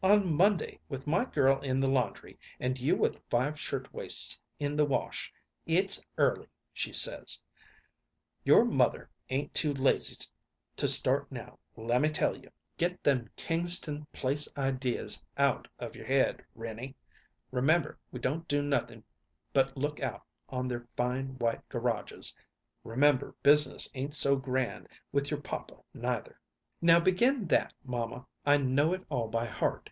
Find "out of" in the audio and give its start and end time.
15.36-15.96